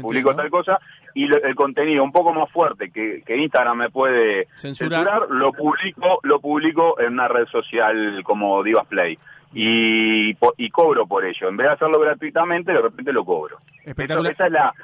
publico 0.00 0.34
tal 0.34 0.50
cosa, 0.50 0.80
y 1.14 1.26
lo- 1.26 1.42
el 1.42 1.54
contenido 1.54 2.02
un 2.02 2.10
poco 2.12 2.32
más 2.34 2.50
fuerte 2.50 2.90
que, 2.90 3.22
que 3.24 3.36
Instagram 3.36 3.76
me 3.78 3.90
puede 3.90 4.48
Censurar. 4.56 5.04
censurar, 5.04 5.30
lo 5.30 5.52
publico, 5.52 6.18
lo 6.22 6.40
publico 6.40 6.98
en 7.00 7.12
una 7.12 7.28
red 7.28 7.46
social 7.46 8.20
como 8.24 8.62
Divas 8.62 8.86
Play. 8.86 9.18
Y, 9.54 10.36
y 10.58 10.70
cobro 10.70 11.06
por 11.06 11.24
ello. 11.24 11.48
En 11.48 11.56
vez 11.56 11.68
de 11.68 11.72
hacerlo 11.74 11.98
gratuitamente, 12.00 12.72
de 12.72 12.80
repente 12.82 13.12
lo 13.12 13.24
cobro. 13.24 13.58
Espectacular. 13.84 14.32
Eso- 14.32 14.44
esa 14.44 14.46
es 14.46 14.52
la, 14.52 14.74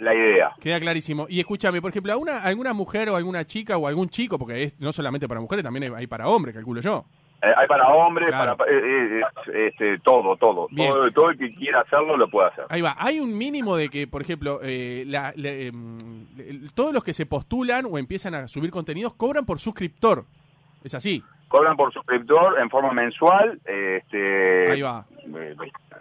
la 0.00 0.14
idea. 0.14 0.50
Queda 0.60 0.80
clarísimo. 0.80 1.26
Y 1.28 1.38
escúchame, 1.40 1.80
por 1.80 1.90
ejemplo, 1.90 2.12
alguna, 2.12 2.42
alguna 2.42 2.72
mujer 2.72 3.08
o 3.10 3.16
alguna 3.16 3.44
chica 3.44 3.76
o 3.76 3.86
algún 3.86 4.08
chico, 4.08 4.38
porque 4.38 4.62
es 4.64 4.80
no 4.80 4.92
solamente 4.92 5.28
para 5.28 5.40
mujeres, 5.40 5.64
también 5.64 5.94
hay 5.94 6.06
para 6.06 6.28
hombres, 6.28 6.54
calculo 6.54 6.80
yo. 6.80 7.04
Eh, 7.40 7.46
hay 7.56 7.68
para 7.68 7.86
hombres, 7.88 8.28
Claro. 8.30 8.56
para 8.56 8.70
eh, 8.72 8.76
eh, 8.76 9.20
eh, 9.52 9.66
este, 9.68 9.98
todo, 10.00 10.36
todo. 10.36 10.66
Bien. 10.70 10.90
todo. 10.90 11.10
Todo 11.12 11.30
el 11.30 11.38
que 11.38 11.54
quiera 11.54 11.80
hacerlo 11.82 12.16
lo 12.16 12.28
puede 12.28 12.48
hacer. 12.48 12.64
Ahí 12.68 12.80
va. 12.82 12.96
Hay 12.98 13.20
un 13.20 13.36
mínimo 13.38 13.76
de 13.76 13.88
que, 13.88 14.08
por 14.08 14.22
ejemplo, 14.22 14.58
eh, 14.62 15.04
la- 15.06 15.32
le- 15.36 15.68
em, 15.68 15.98
todos 16.74 16.92
los 16.92 17.04
que 17.04 17.12
se 17.14 17.26
postulan 17.26 17.86
o 17.88 17.96
empiezan 17.96 18.34
a 18.34 18.48
subir 18.48 18.70
contenidos 18.72 19.14
cobran 19.14 19.44
por 19.46 19.60
suscriptor. 19.60 20.24
Es 20.82 20.94
así. 20.94 21.22
Cobran 21.46 21.76
por 21.76 21.92
suscriptor 21.92 22.58
en 22.60 22.68
forma 22.70 22.92
mensual. 22.92 23.60
Este, 23.64 24.70
Ahí 24.72 24.82
va. 24.82 25.06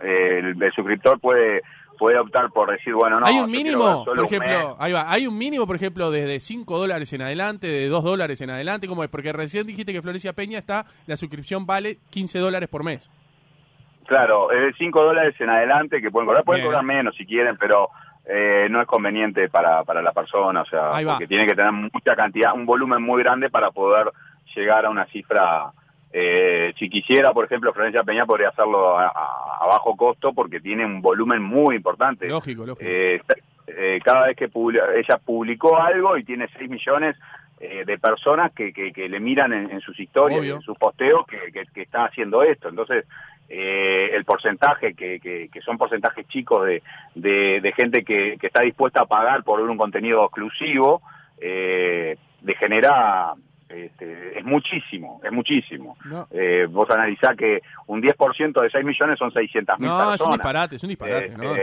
el, 0.01 0.61
el 0.61 0.71
suscriptor 0.73 1.19
puede 1.19 1.61
puede 1.97 2.19
optar 2.19 2.49
por 2.51 2.71
decir, 2.71 2.93
bueno, 2.93 3.19
no. 3.19 3.25
hay 3.25 3.39
un 3.39 3.51
mínimo, 3.51 4.05
por 4.05 4.19
ejemplo, 4.19 4.77
ahí 4.79 4.93
va, 4.93 5.11
hay 5.11 5.27
un 5.27 5.37
mínimo, 5.37 5.67
por 5.67 5.75
ejemplo, 5.75 6.11
desde 6.11 6.39
5 6.39 6.77
dólares 6.77 7.11
en 7.13 7.21
adelante, 7.21 7.67
de 7.67 7.87
2 7.87 8.03
dólares 8.03 8.39
en 8.41 8.49
adelante, 8.49 8.87
¿cómo 8.87 9.03
es? 9.03 9.09
Porque 9.09 9.33
recién 9.33 9.67
dijiste 9.67 9.93
que 9.93 10.01
Florencia 10.01 10.33
Peña 10.33 10.59
está, 10.59 10.85
la 11.07 11.17
suscripción 11.17 11.65
vale 11.65 11.97
15 12.11 12.39
dólares 12.39 12.69
por 12.69 12.83
mes. 12.83 13.09
Claro, 14.07 14.51
es 14.51 14.61
de 14.61 14.73
5 14.77 15.03
dólares 15.03 15.35
en 15.39 15.49
adelante 15.49 16.01
que 16.01 16.09
pueden 16.09 16.27
cobrar. 16.27 16.45
Pueden 16.45 16.61
Bien. 16.61 16.67
cobrar 16.71 16.83
menos 16.83 17.15
si 17.15 17.25
quieren, 17.25 17.57
pero 17.57 17.89
eh, 18.25 18.67
no 18.69 18.81
es 18.81 18.87
conveniente 18.87 19.49
para, 19.49 19.83
para 19.83 20.01
la 20.01 20.13
persona. 20.13 20.61
O 20.61 20.65
sea, 20.65 20.91
porque 21.05 21.27
tiene 21.27 21.45
que 21.45 21.55
tener 21.55 21.71
mucha 21.71 22.15
cantidad, 22.15 22.53
un 22.53 22.65
volumen 22.65 23.01
muy 23.01 23.21
grande 23.21 23.49
para 23.49 23.71
poder 23.71 24.07
llegar 24.55 24.85
a 24.85 24.89
una 24.89 25.05
cifra. 25.07 25.71
Eh, 26.19 26.73
si 26.79 26.89
quisiera, 26.89 27.31
por 27.31 27.45
ejemplo, 27.45 27.71
Florencia 27.73 28.01
Peña 28.03 28.25
podría 28.25 28.49
hacerlo 28.49 28.97
a, 28.97 29.05
a- 29.07 29.57
a 29.61 29.65
bajo 29.67 29.95
costo 29.95 30.33
porque 30.33 30.59
tiene 30.59 30.83
un 30.83 30.99
volumen 30.99 31.43
muy 31.43 31.75
importante. 31.75 32.27
Lógico, 32.27 32.65
lógico. 32.65 32.89
Eh, 32.89 33.21
eh, 33.67 33.99
cada 34.03 34.25
vez 34.27 34.35
que 34.35 34.49
publi- 34.49 34.81
ella 34.95 35.19
publicó 35.23 35.77
algo 35.79 36.17
y 36.17 36.23
tiene 36.23 36.47
6 36.57 36.69
millones 36.69 37.15
eh, 37.59 37.83
de 37.85 37.97
personas 37.99 38.51
que, 38.53 38.73
que, 38.73 38.91
que 38.93 39.07
le 39.09 39.19
miran 39.19 39.53
en, 39.53 39.69
en 39.69 39.81
sus 39.81 39.99
historias, 39.99 40.39
Obvio. 40.39 40.55
en 40.55 40.61
sus 40.61 40.77
posteos, 40.77 41.27
que, 41.27 41.51
que, 41.51 41.65
que 41.73 41.81
está 41.83 42.05
haciendo 42.05 42.41
esto. 42.41 42.69
Entonces, 42.69 43.05
eh, 43.49 44.09
el 44.13 44.25
porcentaje, 44.25 44.93
que, 44.95 45.49
son 45.65 45.77
porcentajes 45.77 46.27
chicos 46.29 46.65
de, 46.65 46.81
de, 47.15 47.61
de 47.61 47.71
gente 47.73 48.03
que, 48.03 48.37
que 48.39 48.47
está 48.47 48.61
dispuesta 48.61 49.01
a 49.03 49.05
pagar 49.05 49.43
por 49.43 49.61
ver 49.61 49.69
un 49.69 49.77
contenido 49.77 50.23
exclusivo, 50.25 51.01
eh, 51.39 52.17
degenera, 52.41 53.33
este, 53.69 54.39
es 54.39 54.45
muchísimo, 54.45 55.19
es 55.23 55.31
muchísimo. 55.31 55.97
No. 56.05 56.27
Eh, 56.31 56.67
vos 56.69 56.89
analizás 56.89 57.35
que 57.35 57.61
un 57.87 58.01
10% 58.01 58.61
de 58.61 58.69
6 58.69 58.85
millones 58.85 59.19
son 59.19 59.31
600 59.31 59.79
mil 59.79 59.87
No, 59.89 59.97
personas. 59.97 60.15
es 60.15 60.25
un 60.25 60.31
disparate, 60.33 60.75
es 60.77 60.83
un 60.83 60.89
disparate, 60.89 61.25
Eh, 61.25 61.35
¿no? 61.37 61.55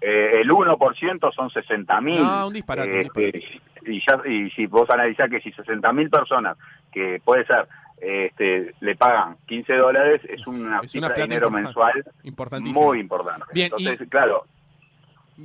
eh, 0.00 0.40
el 0.40 0.50
1% 0.50 1.32
son 1.32 1.50
60.000. 1.50 2.22
No, 2.22 2.46
un 2.48 2.52
disparate, 2.54 2.90
un 2.92 3.02
disparate. 3.02 3.60
y, 3.86 4.00
ya, 4.00 4.20
y 4.28 4.50
si 4.50 4.66
vos 4.66 4.88
analizás 4.90 5.28
que 5.30 5.40
si 5.40 5.52
60.000 5.52 6.10
personas, 6.10 6.56
que 6.92 7.20
puede 7.24 7.44
ser, 7.46 7.66
este, 8.00 8.74
le 8.80 8.94
pagan 8.96 9.36
15 9.46 9.72
dólares, 9.74 10.20
es 10.28 10.46
una 10.46 10.80
Es 10.80 10.90
cifra 10.92 11.08
una 11.08 11.08
de 11.08 11.14
plata 11.14 11.28
dinero 11.28 11.46
importante, 11.48 12.62
mensual 12.62 12.74
muy 12.84 13.00
importante. 13.00 13.44
Bien, 13.54 13.66
Entonces, 13.66 14.00
y- 14.02 14.06
claro, 14.10 14.44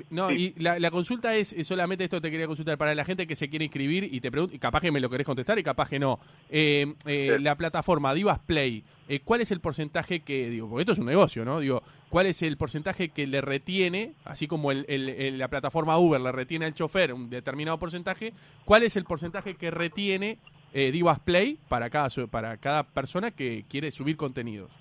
No, 0.10 0.30
Sí. 0.30 0.54
y 0.58 0.62
la, 0.62 0.80
la 0.80 0.90
consulta 0.90 1.36
es, 1.36 1.54
solamente 1.64 2.04
esto 2.06 2.22
te 2.22 2.32
quería 2.32 2.48
consultar 2.48 2.78
para 2.78 2.96
la 2.96 3.04
gente 3.04 3.28
que 3.28 3.36
se 3.36 3.50
quiere 3.50 3.66
inscribir 3.66 4.04
y 4.12 4.22
te 4.22 4.32
pregunto, 4.32 4.56
y 4.56 4.60
capaz 4.60 4.80
que 4.82 4.92
me 4.92 5.00
lo 5.02 5.10
querés 5.10 5.26
contestar 5.26 5.60
y 5.60 5.64
capaz 5.64 5.90
que 5.90 6.00
no. 6.00 6.20
Eh, 6.50 6.94
eh, 7.06 7.34
Sí. 7.38 7.44
La 7.44 7.56
plataforma 7.58 8.14
Divas 8.14 8.40
Play, 8.40 8.84
eh, 9.10 9.20
¿cuál 9.24 9.42
es 9.42 9.52
el 9.52 9.60
porcentaje 9.60 10.22
que, 10.22 10.50
digo, 10.50 10.70
porque 10.70 10.82
esto 10.84 10.94
es 10.94 11.00
un 11.00 11.08
negocio, 11.08 11.44
¿no? 11.44 11.60
Digo, 11.60 11.84
¿cuál 12.10 12.28
es 12.28 12.42
el 12.42 12.56
porcentaje 12.58 13.10
que 13.10 13.28
le 13.28 13.42
retiene, 13.42 14.14
así 14.24 14.48
como 14.48 14.72
el, 14.72 14.86
el- 14.88 15.10
el- 15.10 15.38
la 15.38 15.50
plataforma 15.50 15.98
Uber 15.98 16.22
le 16.22 16.32
retiene 16.32 16.66
al 16.66 16.74
chofer 16.74 17.14
un 17.14 17.30
determinado 17.30 17.78
porcentaje, 17.78 18.34
cuál 18.66 18.84
es 18.84 18.96
el 18.96 19.04
porcentaje 19.04 19.56
que 19.56 19.72
retiene 19.72 20.38
eh, 20.74 20.92
Divas 20.92 21.20
Play 21.20 21.60
para 21.68 21.90
cada, 21.90 22.08
para 22.30 22.56
cada 22.56 22.84
persona 22.84 23.32
que 23.32 23.66
quiere 23.70 23.92
subir 23.92 24.16
contenidos? 24.16 24.72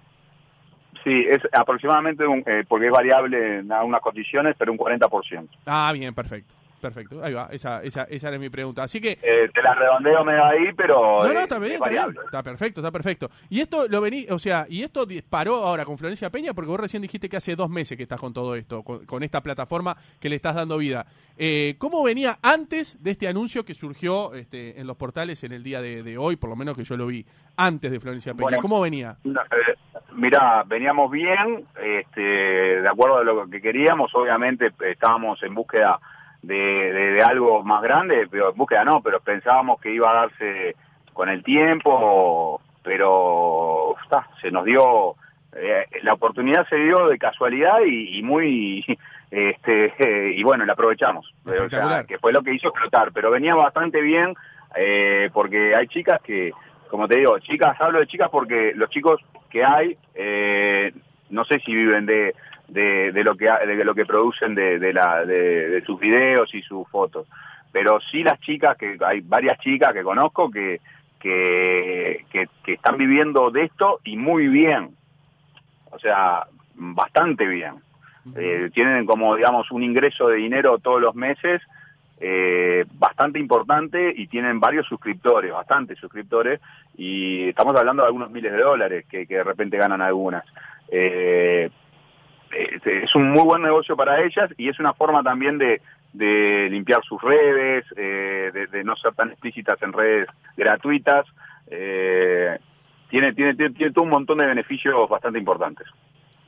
Sí, 1.05 1.25
es 1.29 1.41
aproximadamente, 1.53 2.27
un, 2.27 2.43
eh, 2.47 2.65
porque 2.69 2.87
es 2.87 2.93
variable 2.93 3.59
en 3.59 3.73
algunas 3.73 4.01
condiciones, 4.01 4.55
pero 4.59 4.73
un 4.73 4.79
40%. 4.79 5.49
Ah, 5.67 5.91
bien, 5.93 6.15
perfecto. 6.15 6.55
Perfecto, 6.81 7.23
ahí 7.23 7.35
va, 7.35 7.49
esa, 7.53 7.83
esa, 7.83 8.05
esa 8.05 8.29
era 8.29 8.39
mi 8.39 8.49
pregunta. 8.49 8.83
Así 8.83 9.01
que 9.01 9.19
Eh, 9.23 9.51
te 9.53 9.63
la 9.63 9.75
redondeo 9.75 10.25
medio 10.25 10.45
ahí, 10.45 10.73
pero 10.77 11.23
No, 11.23 11.33
no, 11.33 11.41
eh, 11.41 11.43
está 11.43 11.59
bien, 11.59 11.73
es 11.73 11.77
está 11.77 11.91
bien. 11.91 12.17
Está 12.25 12.43
perfecto, 12.43 12.81
está 12.81 12.91
perfecto. 12.91 13.29
Y 13.51 13.61
esto 13.61 13.87
lo 13.89 14.01
vení, 14.01 14.27
o 14.31 14.39
sea, 14.39 14.67
y 14.69 14.83
esto 14.83 15.05
disparó 15.05 15.57
ahora 15.57 15.85
con 15.85 15.99
Florencia 15.99 16.31
Peña, 16.31 16.55
porque 16.55 16.71
vos 16.71 16.81
recién 16.81 17.03
dijiste 17.03 17.29
que 17.29 17.37
hace 17.37 17.55
dos 17.55 17.69
meses 17.69 17.97
que 17.97 18.05
estás 18.05 18.19
con 18.19 18.33
todo 18.33 18.55
esto, 18.55 18.83
con, 18.83 19.05
con 19.05 19.23
esta 19.23 19.43
plataforma 19.43 19.95
que 20.19 20.29
le 20.31 20.37
estás 20.37 20.55
dando 20.55 20.79
vida. 20.79 21.05
Eh, 21.37 21.75
¿Cómo 21.79 22.03
venía 22.03 22.39
antes 22.43 23.03
de 23.03 23.11
este 23.11 23.29
anuncio 23.29 23.65
que 23.65 23.75
surgió 23.75 24.35
este, 24.35 24.81
en 24.81 24.87
los 24.87 24.97
portales 24.97 25.45
en 25.45 25.53
el 25.53 25.63
día 25.63 25.81
de, 25.83 26.03
de 26.03 26.17
hoy, 26.19 26.37
por 26.37 26.49
lo 26.51 26.57
menos 26.57 26.77
que 26.77 26.85
yo 26.85 26.97
lo 26.97 27.07
vi, 27.07 27.25
antes 27.57 27.91
de 27.91 28.01
Florencia 28.01 28.33
Peña? 28.33 28.43
Bueno. 28.43 28.63
¿Cómo 28.63 28.81
venía? 28.81 29.17
No, 29.25 29.41
eh, 29.43 29.77
mirá, 30.15 30.65
veníamos 30.67 31.11
bien, 31.11 31.67
este, 31.83 32.21
de 32.21 32.89
acuerdo 32.89 33.19
a 33.19 33.25
lo 33.25 33.49
que 33.49 33.61
queríamos, 33.61 34.15
obviamente 34.15 34.71
estábamos 34.87 35.43
en 35.43 35.55
búsqueda 35.55 35.99
de, 36.43 36.55
de- 36.57 37.13
de 37.13 37.23
algo 37.23 37.63
más 37.65 37.83
grande, 37.83 38.27
pero 38.31 38.51
en 38.51 38.57
búsqueda 38.57 38.85
no, 38.85 39.01
pero 39.03 39.21
pensábamos 39.21 39.81
que 39.81 39.93
iba 39.93 40.11
a 40.11 40.15
darse 40.27 40.75
con 41.13 41.29
el 41.29 41.43
tiempo, 41.43 42.61
pero 42.83 43.95
está, 44.03 44.27
se 44.41 44.51
nos 44.51 44.65
dio, 44.65 45.15
eh, 45.55 45.85
la 46.03 46.15
oportunidad 46.15 46.67
se 46.69 46.77
dio 46.77 47.09
de 47.09 47.19
casualidad 47.19 47.81
y, 47.87 48.19
y 48.19 48.23
muy, 48.23 48.85
este, 49.31 49.93
y 50.37 50.43
bueno, 50.43 50.65
la 50.65 50.73
aprovechamos, 50.73 51.33
o 51.67 51.69
sea, 51.69 52.05
que 52.05 52.19
fue 52.19 52.33
lo 52.33 52.43
que 52.43 52.55
hizo 52.55 52.69
explotar, 52.69 53.13
pero 53.13 53.31
venía 53.31 53.55
bastante 53.55 54.01
bien, 54.01 54.35
eh, 54.77 55.29
porque 55.33 55.75
hay 55.75 55.87
chicas 55.89 56.21
que, 56.23 56.53
como 56.89 57.07
te 57.07 57.19
digo, 57.19 57.39
chicas, 57.41 57.79
hablo 57.81 57.99
de 58.01 58.07
chicas 58.07 58.29
porque 58.31 58.73
los 58.75 58.89
chicos 58.91 59.21
que 59.51 59.65
hay, 59.65 59.97
eh, 60.15 60.93
no 61.29 61.45
sé 61.45 61.59
si 61.61 61.75
viven 61.75 62.07
de, 62.07 62.35
de, 62.71 63.13
de 63.13 63.25
lo 63.25 63.37
que 63.37 63.47
de 63.47 63.85
lo 63.85 63.95
que 63.95 64.07
producen 64.07 64.55
de, 64.55 64.79
de 64.79 64.93
la, 64.93 65.25
de, 65.25 65.83
sus 65.85 65.99
videos 65.99 66.55
y 66.55 66.63
sus 66.63 66.89
fotos, 66.89 67.27
pero 67.73 68.01
sí 68.01 68.23
las 68.23 68.41
chicas, 68.41 68.77
que 68.77 68.97
hay 69.05 69.21
varias 69.21 69.59
chicas 69.59 69.93
que 69.93 70.03
conozco 70.03 70.51
que, 70.51 70.81
que, 71.19 72.25
que, 72.31 72.49
que 72.65 72.73
están 72.75 72.97
viviendo 72.97 73.51
de 73.51 73.65
esto 73.65 74.01
y 74.05 74.17
muy 74.17 74.49
bien, 74.49 74.91
o 75.91 75.99
sea, 75.99 76.47
bastante 76.75 77.47
bien. 77.47 77.75
Eh, 78.37 78.71
tienen 78.75 79.07
como, 79.07 79.35
digamos, 79.35 79.71
un 79.71 79.83
ingreso 79.83 80.29
de 80.29 80.37
dinero 80.37 80.79
todos 80.79 81.01
los 81.01 81.15
meses 81.15 81.63
eh, 82.21 82.85
bastante 82.99 83.39
importante 83.39 84.13
y 84.15 84.27
tienen 84.27 84.61
varios 84.61 84.87
suscriptores, 84.87 85.51
bastantes 85.53 85.99
suscriptores, 85.99 86.61
y 86.99 87.49
estamos 87.49 87.75
hablando 87.77 88.03
de 88.03 88.09
algunos 88.09 88.31
miles 88.31 88.53
de 88.53 88.59
dólares 88.59 89.07
que, 89.11 89.27
que 89.27 89.37
de 89.37 89.45
repente 89.45 89.79
ganan 89.79 90.03
algunas. 90.03 90.45
Eh, 90.93 91.71
es 92.51 93.15
un 93.15 93.31
muy 93.31 93.43
buen 93.45 93.63
negocio 93.63 93.97
para 93.97 94.23
ellas 94.23 94.51
y 94.57 94.69
es 94.69 94.79
una 94.81 94.93
forma 94.95 95.23
también 95.23 95.59
de, 95.59 95.81
de 96.13 96.69
limpiar 96.71 97.03
sus 97.05 97.21
redes, 97.23 97.85
eh, 97.97 98.51
de, 98.53 98.67
de 98.67 98.85
no 98.85 98.97
ser 98.97 99.15
tan 99.15 99.31
explícitas 99.31 99.81
en 99.83 99.93
redes 99.93 100.29
gratuitas. 100.57 101.27
Eh, 101.69 102.59
tiene, 103.09 103.33
tiene, 103.33 103.55
tiene, 103.55 103.75
tiene 103.75 103.93
todo 103.93 104.05
un 104.05 104.11
montón 104.11 104.39
de 104.39 104.47
beneficios 104.47 105.09
bastante 105.09 105.39
importantes. 105.39 105.87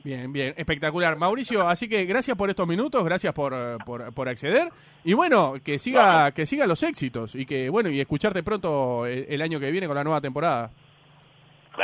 Bien, 0.03 0.33
bien, 0.33 0.53
espectacular. 0.57 1.17
Mauricio, 1.17 1.65
así 1.65 1.87
que 1.87 2.03
gracias 2.03 2.35
por 2.35 2.49
estos 2.49 2.67
minutos, 2.67 3.05
gracias 3.05 3.31
por, 3.33 3.53
eh, 3.53 3.77
por, 3.85 4.13
por 4.13 4.27
acceder. 4.27 4.67
Y 5.05 5.13
bueno, 5.13 5.53
que 5.63 5.79
siga, 5.79 6.31
que 6.31 6.45
siga 6.45 6.67
los 6.67 6.83
éxitos 6.83 7.35
y 7.35 7.45
que, 7.45 7.69
bueno, 7.69 7.89
y 7.89 8.01
escucharte 8.01 8.43
pronto 8.43 9.05
el, 9.05 9.25
el 9.29 9.41
año 9.41 9.61
que 9.61 9.71
viene 9.71 9.87
con 9.87 9.95
la 9.95 10.03
nueva 10.03 10.19
temporada. 10.19 10.71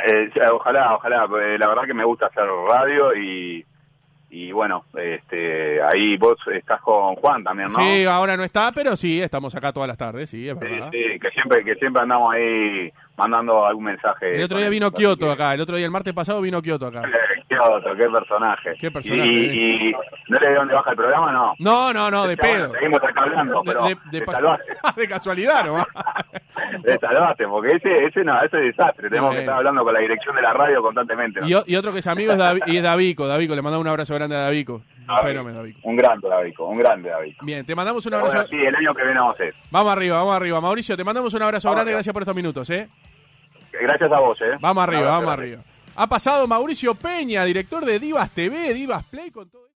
Eh, 0.06 0.30
ojalá, 0.52 0.96
ojalá. 0.96 1.26
eh, 1.42 1.58
La 1.58 1.70
verdad 1.70 1.84
que 1.86 1.94
me 1.94 2.04
gusta 2.04 2.28
hacer 2.28 2.44
radio 2.44 3.16
y, 3.16 3.66
y 4.32 4.52
bueno, 4.52 4.86
este, 4.96 5.82
ahí 5.82 6.16
vos 6.18 6.38
estás 6.54 6.80
con 6.82 7.16
Juan 7.16 7.44
también, 7.44 7.70
¿no? 7.70 7.84
Sí, 7.84 8.06
ahora 8.06 8.38
no 8.38 8.44
está, 8.44 8.72
pero 8.72 8.96
sí, 8.96 9.20
estamos 9.22 9.56
acá 9.56 9.74
todas 9.74 9.88
las 9.88 9.98
tardes, 9.98 10.30
sí, 10.30 10.48
es 10.48 10.58
verdad. 10.58 10.90
sí, 10.92 11.20
que 11.20 11.30
siempre, 11.32 11.64
que 11.64 11.76
siempre 11.76 12.04
andamos 12.04 12.34
ahí 12.34 12.92
mandando 13.18 13.66
algún 13.66 13.86
mensaje. 13.86 14.36
El 14.36 14.44
otro 14.44 14.60
día 14.60 14.70
vino 14.70 14.92
Kioto 14.92 15.32
acá, 15.32 15.54
el 15.56 15.62
otro 15.62 15.76
día, 15.76 15.86
el 15.86 15.92
martes 15.92 16.14
pasado 16.14 16.42
vino 16.42 16.62
Kioto 16.62 16.88
acá. 16.88 17.02
Eh, 17.52 17.96
qué 17.98 18.10
personaje. 18.10 18.74
Qué 18.80 18.92
personaje, 18.92 19.28
Y, 19.30 19.46
eh. 19.46 19.90
y 19.90 19.92
¿no 20.32 20.40
le 20.40 20.50
de 20.50 20.56
dónde 20.56 20.74
baja 20.76 20.92
el 20.92 20.96
programa? 20.98 21.32
No. 21.32 21.54
No, 21.60 21.94
no, 21.94 22.12
no, 22.12 22.28
de 22.28 22.36
bueno, 22.36 22.54
pedo. 22.68 22.74
seguimos 22.74 23.04
acá 23.04 23.24
hablando, 23.24 23.62
pero 23.66 23.84
De, 23.86 23.98
de- 24.12 24.26
de 25.02 25.08
casualidad, 25.08 25.66
¿no? 25.66 25.86
Te 26.84 26.98
salvaste, 27.00 27.48
porque 27.48 27.76
ese, 27.78 28.06
ese 28.06 28.24
no, 28.24 28.40
ese 28.44 28.58
es 28.58 28.76
desastre. 28.78 29.10
Tenemos 29.10 29.30
que 29.32 29.36
Bueno. 29.38 29.40
estar 29.42 29.56
hablando 29.58 29.84
con 29.84 29.94
la 29.94 30.00
dirección 30.00 30.36
de 30.36 30.42
la 30.42 30.54
radio 30.54 30.82
constantemente. 30.82 31.40
¿no? 31.42 31.48
Y, 31.48 31.76
otro 31.76 31.92
que 31.94 32.00
es 32.00 32.08
amigo 32.08 32.34
es, 32.34 32.38
Davi- 32.40 32.62
y 32.68 32.78
es 32.78 32.84
Davico, 32.84 33.28
Davico, 33.28 33.56
le 33.56 33.62
mandamos 33.62 33.84
un 33.86 33.90
abrazo 33.90 34.14
grande 34.16 34.36
a 34.36 34.40
Davico. 34.42 34.76
Un 35.00 35.06
Davico. 35.08 35.28
fenómeno, 35.28 35.58
Davico. 35.58 35.80
Un 35.84 35.96
grande 35.96 36.30
Davico, 36.30 36.66
un 36.68 36.78
grande 36.80 37.10
Davico. 37.10 37.46
Bien, 37.46 37.66
te 37.66 37.76
mandamos 37.76 38.06
un 38.06 38.14
abrazo. 38.14 38.34
Bueno, 38.34 38.48
sí, 38.48 38.58
el 38.58 38.76
año 38.76 38.94
que 38.94 39.04
viene 39.04 39.20
vamos 39.20 39.40
a 39.40 39.44
hacer. 39.44 39.54
Vamos 39.72 39.92
arriba, 39.94 40.18
vamos 40.18 40.36
arriba. 40.36 40.62
Mauricio, 40.62 40.96
te 40.98 41.04
mandamos 41.04 41.34
un 41.34 41.42
abrazo 41.42 41.68
Vamos 41.68 41.76
grande, 41.78 41.90
arriba. 41.92 41.98
gracias 41.98 42.14
por 42.14 42.22
estos 42.24 42.36
minutos, 42.36 42.70
¿eh? 42.70 42.90
Gracias 43.82 44.12
a 44.12 44.20
vos, 44.20 44.40
¿eh? 44.42 44.58
Vamos 44.60 44.84
arriba, 44.84 45.10
vamos 45.12 45.30
arriba. 45.30 45.62
Ha 46.02 46.08
pasado 46.08 46.48
Mauricio 46.48 46.96
Peña, 46.96 47.44
director 47.44 47.84
de 47.84 48.00
Divas 48.00 48.30
TV, 48.32 48.74
Divas 48.74 49.04
Play, 49.04 49.32
con 49.32 49.50
todo 49.50 49.68